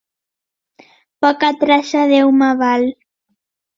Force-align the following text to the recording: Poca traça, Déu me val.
Poca 1.25 1.51
traça, 1.65 2.01
Déu 2.13 2.29
me 2.41 2.51
val. 2.63 2.83